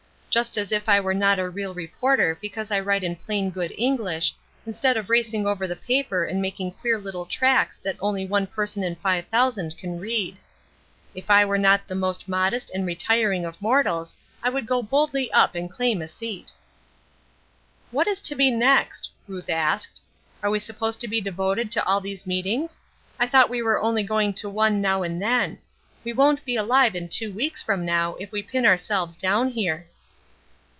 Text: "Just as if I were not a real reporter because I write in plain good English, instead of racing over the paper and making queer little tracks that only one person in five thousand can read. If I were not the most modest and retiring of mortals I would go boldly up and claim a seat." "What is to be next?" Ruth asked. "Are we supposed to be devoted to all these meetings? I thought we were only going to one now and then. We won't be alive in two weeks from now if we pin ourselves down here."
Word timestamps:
"Just 0.31 0.57
as 0.57 0.71
if 0.71 0.87
I 0.87 0.97
were 0.97 1.13
not 1.13 1.39
a 1.39 1.49
real 1.49 1.73
reporter 1.73 2.37
because 2.39 2.71
I 2.71 2.79
write 2.79 3.03
in 3.03 3.17
plain 3.17 3.49
good 3.49 3.73
English, 3.77 4.33
instead 4.65 4.95
of 4.95 5.09
racing 5.09 5.45
over 5.45 5.67
the 5.67 5.75
paper 5.75 6.23
and 6.23 6.41
making 6.41 6.71
queer 6.71 6.97
little 6.97 7.25
tracks 7.25 7.75
that 7.79 7.97
only 7.99 8.25
one 8.25 8.47
person 8.47 8.81
in 8.81 8.95
five 8.95 9.25
thousand 9.27 9.77
can 9.77 9.99
read. 9.99 10.37
If 11.13 11.29
I 11.29 11.43
were 11.43 11.57
not 11.57 11.85
the 11.85 11.95
most 11.95 12.29
modest 12.29 12.71
and 12.73 12.85
retiring 12.85 13.43
of 13.43 13.61
mortals 13.61 14.15
I 14.41 14.49
would 14.49 14.65
go 14.67 14.81
boldly 14.81 15.29
up 15.33 15.53
and 15.53 15.69
claim 15.69 16.01
a 16.01 16.07
seat." 16.07 16.53
"What 17.91 18.07
is 18.07 18.21
to 18.21 18.33
be 18.35 18.49
next?" 18.49 19.09
Ruth 19.27 19.49
asked. 19.49 19.99
"Are 20.41 20.49
we 20.49 20.59
supposed 20.59 21.01
to 21.01 21.09
be 21.09 21.19
devoted 21.19 21.73
to 21.73 21.83
all 21.83 21.99
these 21.99 22.25
meetings? 22.25 22.79
I 23.19 23.27
thought 23.27 23.49
we 23.49 23.61
were 23.61 23.81
only 23.81 24.03
going 24.03 24.31
to 24.35 24.49
one 24.49 24.79
now 24.79 25.03
and 25.03 25.21
then. 25.21 25.59
We 26.05 26.13
won't 26.13 26.45
be 26.45 26.55
alive 26.55 26.95
in 26.95 27.09
two 27.09 27.33
weeks 27.33 27.61
from 27.61 27.83
now 27.83 28.15
if 28.15 28.31
we 28.31 28.41
pin 28.41 28.65
ourselves 28.65 29.17
down 29.17 29.49
here." 29.49 29.87